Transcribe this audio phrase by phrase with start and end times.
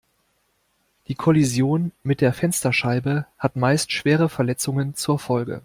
[1.09, 5.59] Die Kollision mit der Fensterscheibe hat meist schwere Verletzungen zur Folge.